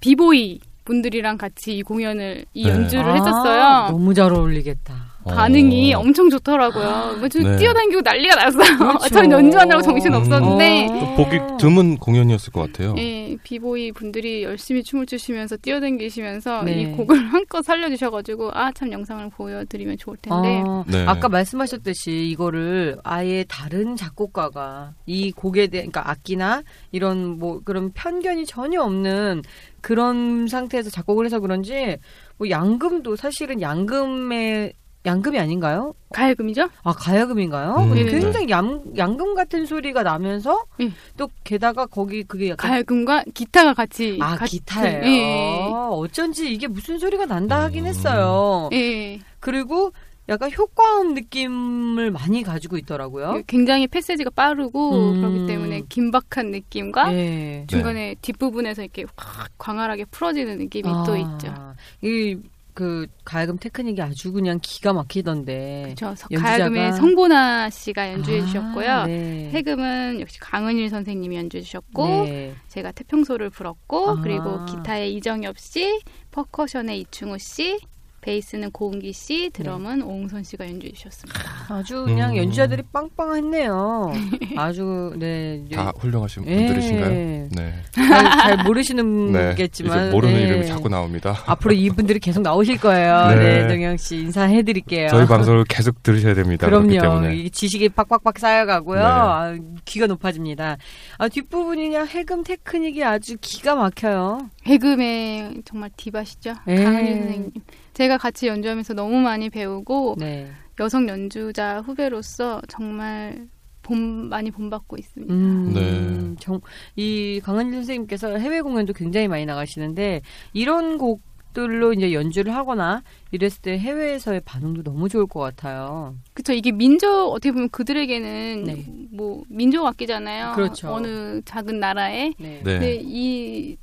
[0.00, 2.70] 비보이 분들이랑 같이 이 공연을 이 네.
[2.70, 3.90] 연주를 아, 했었어요.
[3.90, 5.05] 너무 잘 어울리겠다.
[5.34, 6.00] 반응이 어.
[6.00, 7.16] 엄청 좋더라고요.
[7.18, 7.56] 뭐저 네.
[7.56, 8.78] 뛰어다니고 난리가 났어요.
[8.78, 9.08] 그렇죠.
[9.12, 11.00] 전 연주하느라고 정신 없었는데 어.
[11.00, 12.94] 또 보기 드문 공연이었을 것 같아요.
[12.98, 16.82] 예, 비보이 분들이 열심히 춤을 추시면서 뛰어다니시면서 네.
[16.82, 21.06] 이 곡을 한껏 살려주셔가지고 아 참 영상을 보여드리면 좋을 텐데 아, 네.
[21.06, 26.62] 아까 말씀하셨듯이 이거를 아예 다른 작곡가가 이 곡에 대한 그러니까 악기나
[26.92, 29.40] 이런 뭐 그런 편견이 전혀 없는
[29.80, 31.96] 그런 상태에서 작곡을 해서 그런지
[32.36, 34.74] 뭐 양금도 사실은 양금의
[35.06, 35.94] 양금이 아닌가요?
[36.12, 36.68] 가야금이죠?
[36.82, 37.74] 아 가야금인가요?
[37.76, 38.04] 음, 네.
[38.04, 40.90] 굉장히 양, 양금 같은 소리가 나면서 네.
[41.16, 45.04] 또 게다가 거기 그게 약간 가야금과 기타가 같이 아 같이- 기타예요.
[45.06, 47.88] 예, 어쩐지 이게 무슨 소리가 난다 하긴 음.
[47.88, 48.68] 했어요.
[48.72, 49.20] 예, 예.
[49.40, 49.92] 그리고
[50.28, 53.42] 약간 효과음 느낌을 많이 가지고 있더라고요.
[53.46, 55.20] 굉장히 패세지가 빠르고 음.
[55.20, 57.64] 그렇기 때문에 긴박한 느낌과 예.
[57.68, 61.54] 중간에 뒷부분에서 이렇게 확 광활하게 풀어지는 느낌이 또 아, 있죠.
[62.02, 62.36] 이
[62.76, 65.94] 그 가야금 테크닉이 아주 그냥 기가 막히던데.
[65.96, 66.14] 그렇죠.
[66.38, 69.04] 가야금의 성보나 씨가 연주해 아, 주셨고요.
[69.06, 69.50] 네.
[69.50, 72.54] 해금은 역시 강은일 선생님이 연주해 주셨고 네.
[72.68, 74.20] 제가 태평소를 불었고 아.
[74.20, 76.02] 그리고 기타의 이정엽 씨,
[76.32, 77.78] 퍼커션의 이충우 씨,
[78.26, 81.40] 베이스는 고은기 씨, 드럼은 오웅선 씨가 연주해 주셨습니다.
[81.68, 82.38] 아주 그냥 음.
[82.38, 84.12] 연주자들이 빵빵했네요.
[84.58, 85.64] 아주 네.
[85.72, 86.56] 다 훌륭하신 예.
[86.56, 87.08] 분들이신가요?
[87.52, 87.74] 네.
[87.92, 88.62] 잘, 잘 네.
[88.64, 90.42] 모르시는겠지만 이제 모르는 네.
[90.42, 91.36] 이름이 자꾸 나옵니다.
[91.46, 93.28] 앞으로 이분들이 계속 나오실 거예요.
[93.38, 93.62] 네.
[93.62, 95.08] 네, 정영 씨 인사해 드릴게요.
[95.08, 96.66] 저희 방송을 계속 들으셔야 됩니다.
[96.66, 97.00] 그럼요.
[97.00, 97.36] 때문에.
[97.36, 98.98] 이 지식이 팍팍팍 쌓여가고요.
[98.98, 99.04] 네.
[99.06, 100.78] 아, 귀가 높아집니다.
[101.18, 104.50] 아, 뒷부분이냐 해금 테크닉이 아주 기가 막혀요.
[104.64, 106.54] 해금의 정말 디바시죠.
[106.66, 106.82] 네.
[106.82, 107.50] 강은일 선생님.
[107.96, 110.50] 제가 같이 연주하면서 너무 많이 배우고 네.
[110.78, 113.48] 여성 연주자 후배로서 정말
[113.80, 115.32] 본 많이 본받고 있습니다.
[115.32, 116.34] 음, 네.
[116.38, 116.60] 정,
[116.94, 120.20] 이 강한일 선생님께서 해외 공연도 굉장히 많이 나가시는데
[120.52, 126.16] 이런 곡들로 이제 연주를 하거나 이랬을 때 해외에서의 반응도 너무 좋을 것 같아요.
[126.34, 126.52] 그렇죠.
[126.52, 128.84] 이게 민족 어떻게 보면 그들에게는 네.
[129.10, 130.52] 뭐 민족 악기잖아요.
[130.54, 130.92] 그렇죠.
[130.92, 132.34] 어느 작은 나라에.
[132.38, 132.60] 네.
[132.62, 132.62] 네.
[132.62, 133.78] 근데 이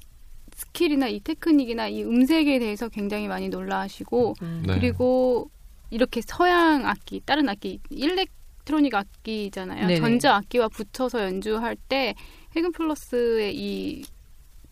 [0.56, 4.64] skill이나 이 테크닉이나 이 음색에 대해서 굉장히 많이 놀라하시고 음.
[4.66, 4.76] 네.
[4.76, 5.50] 그리고
[5.90, 9.88] 이렇게 서양 악기, 다른 악기, electronic 악기잖아요.
[9.88, 10.00] 네네.
[10.00, 12.16] 전자 악기와 붙여서 연주할 때
[12.56, 14.04] 해금 플러스의 이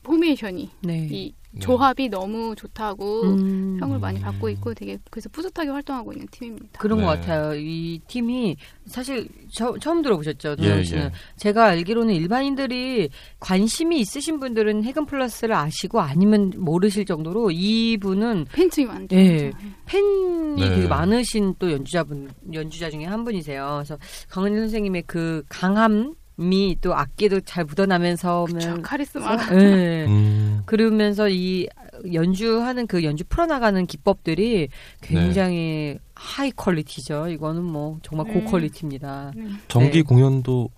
[0.03, 1.07] 포메이션이 네.
[1.11, 1.40] 이 네.
[1.59, 3.77] 조합이 너무 좋다고 음.
[3.79, 4.23] 평을 많이 음.
[4.23, 6.79] 받고 있고 되게 그래서 뿌듯하게 활동하고 있는 팀입니다.
[6.79, 7.05] 그런 네.
[7.05, 7.55] 것 같아요.
[7.55, 11.03] 이 팀이 사실 처, 음 들어보셨죠, 예, 노영 씨는.
[11.03, 11.11] 예.
[11.35, 19.15] 제가 알기로는 일반인들이 관심이 있으신 분들은 해금 플러스를 아시고 아니면 모르실 정도로 이분은 팬층이 많죠.
[19.17, 19.37] 예.
[19.37, 19.57] 그렇죠.
[19.85, 20.69] 팬이 네.
[20.69, 23.81] 되게 많으신 또 연주자분 연주자 중에 한 분이세요.
[23.83, 23.97] 그래서
[24.29, 29.37] 강은일 선생님의 그 강함 이또 악기도 잘 묻어나면서 그쵸, 카리스마.
[29.51, 30.05] 예.
[30.09, 31.67] 음, 그러면서 이
[32.11, 34.69] 연주하는 그 연주 풀어나가는 기법들이
[35.01, 37.27] 굉장히 high quality죠.
[37.27, 38.33] 이거는 뭐 정말 네.
[38.33, 39.31] 고 quality입니다.
[39.67, 40.01] 정기 네.
[40.01, 40.69] 공연도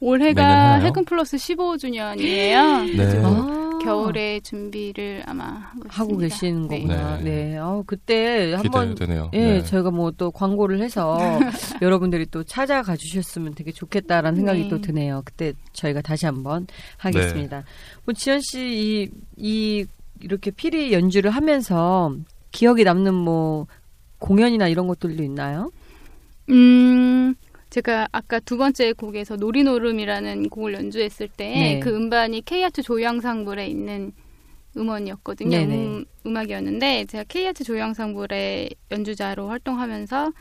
[0.00, 0.76] 올해가?
[0.80, 2.16] 해금 플러스 15주년이에요.
[2.18, 2.54] 네.
[3.24, 6.16] 아, 겨울에 준비를 아마 하고.
[6.16, 6.80] 계시는 네.
[6.82, 7.16] 거구나.
[7.18, 7.22] 네.
[7.52, 7.58] 네.
[7.58, 9.30] 어, 그때 한번 기대되네요.
[9.34, 9.62] 예, 네.
[9.64, 11.16] 저희가 뭐 또 광고를 해서
[11.82, 14.68] 여러분들이 또 찾아가 주셨으면 되게 좋겠다라는 생각이 네.
[14.68, 15.22] 또 드네요.
[15.24, 17.62] 그때 저희가 다시 한번 하겠습니다.
[18.04, 19.86] 뭐 지현 씨이 이
[20.20, 22.12] 이렇게 피리 연주를 하면서
[22.50, 23.66] 기억에 남는 뭐
[24.18, 25.70] 공연이나 이런 것들도 있나요?
[26.50, 27.34] 음,
[27.70, 31.80] 제가 아까 두 번째 곡에서 노리노름이라는 곡을 연주했을 때 네.
[31.80, 34.12] 그 음반이 K아트 조향상불에 있는
[34.76, 35.56] 음원이었거든요.
[35.56, 40.32] 음, 음악이었는데 제가 K아트 조향상불의 연주자로 활동하면서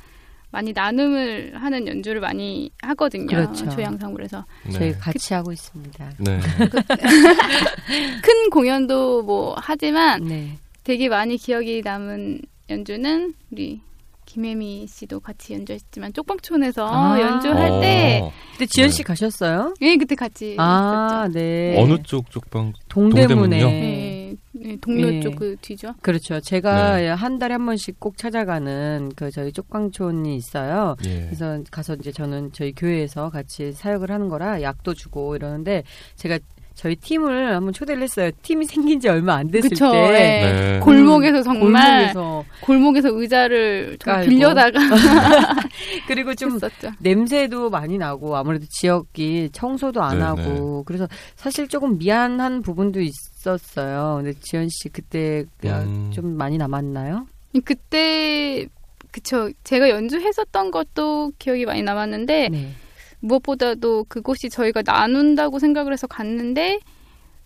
[0.49, 3.27] 많이 나눔을 하는 연주를 많이 하거든요.
[3.27, 3.69] 그렇죠.
[3.69, 4.97] 조향상불에서 저희 네.
[4.97, 6.11] 같이 하고 있습니다.
[6.19, 6.39] 네.
[8.23, 10.57] 큰 공연도 뭐 하지만 네.
[10.83, 13.81] 되게 많이 기억이 남은 연주는 우리
[14.27, 17.19] 김혜미 씨도 같이 연주했지만 쪽방촌에서 아.
[17.19, 18.93] 연주할 때 어, 그때 지현 네.
[18.93, 19.73] 씨 가셨어요?
[19.81, 21.39] 예, 그때 같이 아, 있었죠.
[21.39, 21.81] 네.
[21.81, 22.73] 어느 쪽 쪽방?
[22.89, 23.27] 동대문에.
[23.27, 23.65] 동대문이요?
[23.67, 25.21] 네, 네, 동료 예.
[25.21, 25.93] 쪽그 뒤죠.
[26.01, 26.41] 그렇죠.
[26.41, 27.07] 제가 네.
[27.07, 30.97] 한 달에 한 번씩 꼭 찾아가는 그 저희 쪽방촌이 있어요.
[31.05, 31.21] 예.
[31.21, 35.83] 그래서 가서 이제 저는 저희 교회에서 같이 사역을 하는 거라 약도 주고 이러는데
[36.15, 36.37] 제가
[36.77, 38.29] 저희 팀을 한번 초대를 했어요.
[38.43, 39.91] 팀이 생긴 지 얼마 안 됐을 그쵸.
[39.91, 39.97] 때.
[39.97, 40.13] 예.
[40.13, 40.79] 네.
[40.79, 43.97] 골목에서 정말 골목에서 골목에서 의자를.
[44.23, 44.79] 빌려다가
[46.07, 46.91] 그리고 좀 했었죠.
[46.99, 50.23] 냄새도 많이 나고 아무래도 지역이 청소도 안 네네.
[50.23, 54.21] 하고 그래서 사실 조금 미안한 부분도 있었어요.
[54.21, 56.11] 근데 지연 씨 그때 음.
[56.13, 57.25] 좀 많이 남았나요?
[57.65, 58.67] 그때
[59.11, 59.49] 그쵸.
[59.63, 62.71] 제가 연주했었던 것도 기억이 많이 남았는데 네.
[63.19, 66.79] 무엇보다도 그곳이 저희가 나눈다고 생각을 해서 갔는데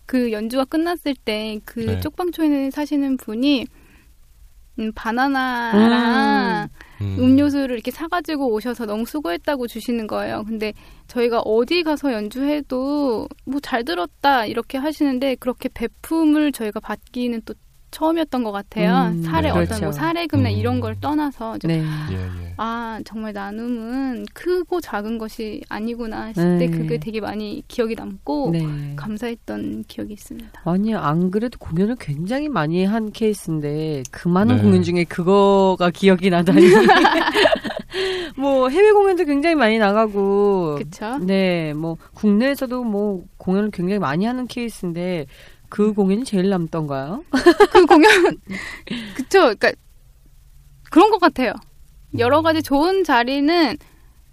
[0.06, 2.00] 그 연주가 끝났을 때그 네.
[2.00, 3.66] 쪽방촌에 사시는 분이
[4.78, 6.68] 음, 바나나랑
[7.02, 7.16] 음.
[7.18, 10.44] 음료수를 이렇게 사가지고 오셔서 너무 수고했다고 주시는 거예요.
[10.46, 10.72] 근데
[11.08, 17.54] 저희가 어디 가서 연주해도 뭐 잘 들었다 이렇게 하시는데 그렇게 베품을 저희가 받기는 또
[17.92, 19.12] 처음이었던 것 같아요.
[19.12, 19.50] 음, 사례 네.
[19.50, 19.84] 어떤 그렇죠.
[19.84, 20.54] 뭐 사례금이나 음.
[20.54, 21.84] 이런 걸 떠나서 좀 네.
[22.10, 22.54] 예, 예.
[22.56, 26.70] 아 정말 나눔은 크고 작은 것이 아니구나 했을 때 네.
[26.70, 28.94] 그게 되게 많이 기억이 남고 네.
[28.96, 30.62] 감사했던 기억이 있습니다.
[30.64, 34.62] 아니 안 그래도 공연을 굉장히 많이 한 케이스인데 그 많은 네.
[34.62, 36.62] 공연 중에 그거가 기억이 나다니.
[38.38, 41.18] 뭐 해외 공연도 굉장히 많이 나가고 그쵸?
[41.18, 45.26] 네, 뭐 국내에서도 뭐 공연을 굉장히 많이 하는 케이스인데
[45.72, 47.24] 그 공연이 제일 남던가요?
[47.72, 48.10] 그 공연
[49.16, 49.40] 그쵸?
[49.40, 49.72] 그러니까
[50.90, 51.54] 그런 것 같아요.
[52.18, 53.78] 여러 가지 좋은 자리는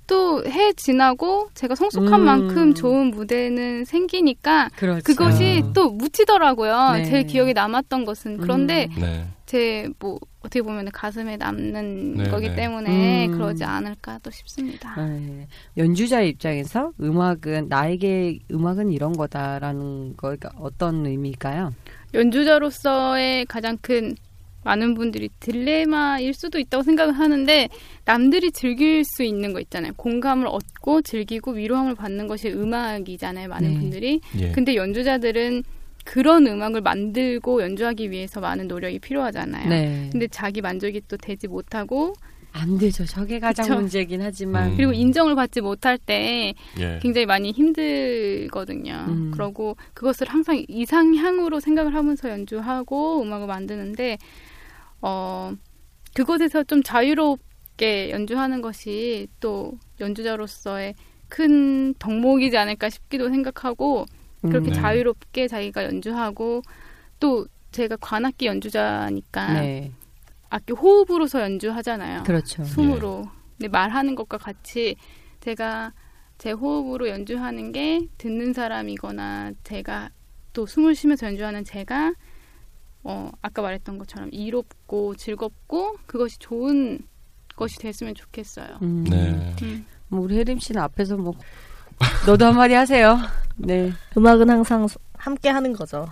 [0.06, 2.26] 또 해 지나고 제가 성숙한 음.
[2.26, 5.04] 만큼 좋은 무대는 생기니까 그렇죠.
[5.04, 5.72] 그것이 아.
[5.74, 6.92] 또 묻히더라고요.
[6.94, 7.06] 네.
[7.06, 9.02] 제일 기억에 남았던 것은 그런데 음.
[9.02, 9.28] 네.
[9.50, 12.56] 제 뭐 어떻게 보면 가슴에 남는 네, 거기 네.
[12.56, 13.32] 때문에 음.
[13.34, 14.96] 그러지 않을까 또 싶습니다.
[14.96, 15.48] 네.
[15.76, 21.74] 연주자 입장에서 음악은 나에게 음악은 이런 거다라는 거가 어떤 의미일까요?
[22.14, 24.16] 연주자로서의 가장 큰
[24.64, 27.70] 많은 분들이 딜레마일 수도 있다고 생각을 하는데
[28.06, 29.94] 남들이 즐길 수 있는 거 있잖아요.
[29.96, 33.48] 공감을 얻고 즐기고 위로함을 받는 것이 음악이잖아요.
[33.48, 33.80] 많은 네.
[33.80, 34.22] 분들이.
[34.38, 34.52] 예.
[34.52, 35.64] 근데 연주자들은
[36.10, 39.70] 그런 음악을 만들고 연주하기 위해서 많은 노력이 필요하잖아요.
[39.70, 40.10] 네.
[40.12, 42.16] 근데 자기 만족이 또 되지 못하고
[42.52, 43.06] 안 되죠.
[43.06, 43.76] 저게 가장 그쵸.
[43.76, 44.76] 문제긴 하지만 음.
[44.76, 47.00] 그리고 인정을 받지 못할 때 예.
[47.00, 49.06] 굉장히 많이 힘들거든요.
[49.08, 49.30] 음.
[49.32, 54.18] 그러고 그것을 항상 이상향으로 생각을 하면서 연주하고 음악을 만드는데
[55.04, 55.54] 어
[56.16, 60.96] 그곳에서 좀 자유롭게 연주하는 것이 또 연주자로서의
[61.28, 64.08] 큰 덕목이지 않을까 싶기도 생각하고
[64.42, 64.74] 그렇게 음.
[64.74, 64.74] 네.
[64.74, 66.62] 자유롭게 자기가 연주하고
[67.20, 69.92] 또 제가 관악기 연주자니까 네.
[70.50, 72.24] 악기 호흡으로서 연주하잖아요.
[72.24, 72.64] 그렇죠.
[72.64, 73.26] 숨으로.
[73.58, 74.96] 근데 말하는 것과 같이
[75.42, 75.94] 제가
[76.38, 80.10] 제 호흡으로 연주하는 게 듣는 사람이거나 제가
[80.54, 82.14] 또 숨을 쉬면서 연주하는 제가
[83.04, 87.00] 어 아까 말했던 것처럼 이롭고 즐겁고 그것이 좋은
[87.56, 88.80] 것이 됐으면 좋겠어요.
[88.82, 89.04] 음.
[89.04, 89.56] 네.
[89.62, 89.86] 음.
[90.08, 91.34] 뭐 우리 혜림 씨는 앞에서 뭐
[92.26, 93.18] 너도 한마디 하세요.
[93.58, 93.92] 네.
[94.18, 96.08] 음악은 항상 소- 함께 하는 거죠.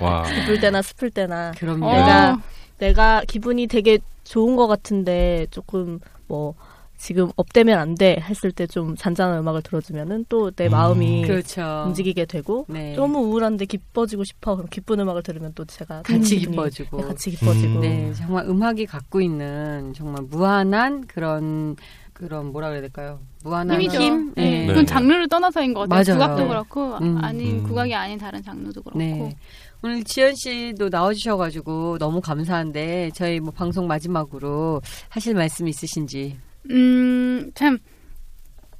[0.00, 0.22] 와.
[0.22, 2.40] 기쁠 때나 슬플 때나 그럼 어, 내가
[2.78, 5.98] 내가 기분이 되게 좋은 것 같은데 조금
[6.28, 6.54] 뭐
[6.98, 10.70] 지금 업되면 안 돼 했을 때 좀 잔잔한 음악을 들어주면은 또내 음.
[10.70, 11.84] 마음이 그렇죠.
[11.86, 12.94] 움직이게 되고 네.
[12.94, 16.96] 너무 우울한데 기뻐지고 싶어 그럼 기쁜 음악을 들으면 또 제가 같이 기분이- 기뻐지고.
[16.98, 17.80] 네, 같이 기뻐지고 음.
[17.80, 21.76] 네, 정말 음악이 갖고 있는 정말 무한한 그런
[22.16, 23.20] 그런 뭐라 그래야 될까요?
[23.44, 24.00] 무한한 힘이죠.
[24.00, 24.32] 힘.
[24.34, 24.60] 네.
[24.60, 24.66] 네.
[24.66, 26.16] 그건 장르를 떠나서인 것 같아요.
[26.16, 26.18] 맞아요.
[26.18, 26.48] 국악도 네.
[26.48, 27.18] 그렇고 음.
[27.22, 27.62] 아닌 음.
[27.64, 28.98] 국악이 아닌 다른 장르도 그렇고.
[28.98, 29.36] 네.
[29.82, 36.38] 오늘 지연 씨도 나와주셔가지고 너무 감사한데 저희 뭐 방송 마지막으로 하실 말씀 있으신지.
[36.70, 37.78] 음, 참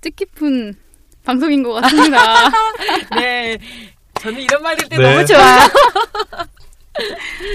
[0.00, 0.74] 뜻깊은
[1.22, 2.50] 방송인 것 같습니다.
[3.16, 3.58] 네.
[4.14, 5.14] 저는 이런 말 들을 때 네.
[5.14, 5.58] 너무 좋아요.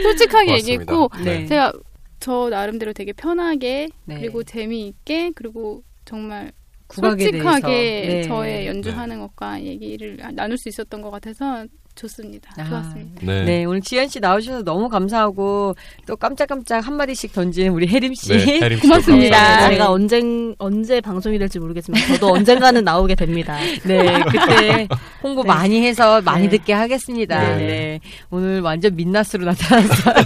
[0.03, 0.53] 솔직하게 고맙습니다.
[0.53, 1.47] 얘기했고 네.
[1.47, 1.73] 제가
[2.21, 4.19] 저 나름대로 되게 편하게 네.
[4.19, 6.51] 그리고 재미있게 그리고 정말
[6.93, 7.67] 솔직하게.
[7.67, 8.23] 네.
[8.23, 11.65] 저의 연주하는 것과 얘기를 나눌 수 있었던 것 같아서
[11.95, 12.51] 좋습니다.
[12.57, 13.25] 아, 좋았습니다.
[13.25, 13.43] 네.
[13.43, 15.75] 네, 오늘 지연 씨 나오셔서 너무 감사하고
[16.07, 18.29] 또 깜짝깜짝 한 마디씩 던진 우리 혜림 씨.
[18.29, 19.37] 네, 혜림 고맙습니다.
[19.37, 19.67] 감사합니다.
[19.67, 19.73] 네.
[19.75, 23.57] 제가 언젠 언제 방송이 될지 모르겠지만 저도 언젠가는 나오게 됩니다.
[23.83, 24.87] 네, 그때
[25.21, 25.47] 홍보 네.
[25.47, 26.57] 많이 해서 많이 네.
[26.57, 27.55] 듣게 하겠습니다.
[27.57, 27.67] 네.
[27.67, 27.99] 네.
[28.29, 30.15] 오늘 완전 민낯으로 나타났어요.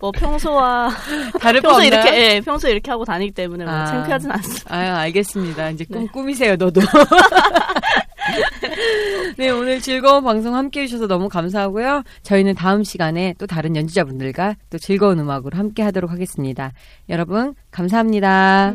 [0.00, 0.90] 뭐 평소와
[1.40, 1.86] 다를 거 평소?
[1.86, 3.86] 이렇게 예, 평소 이렇게 하고 다니기 때문에 뭐 아.
[3.86, 4.74] 창피하진 않습니다.
[4.74, 5.70] 아, 알겠습니다.
[5.70, 6.08] 이제 꿈 네.
[6.12, 6.80] 꾸미세요, 너도.
[9.38, 12.02] 네, 오늘 즐거운 방송 함께 해주셔서 너무 감사하고요.
[12.22, 16.72] 저희는 다음 시간에 또 다른 연주자분들과 또 즐거운 음악으로 함께 하도록 하겠습니다.
[17.08, 18.74] 여러분, 감사합니다.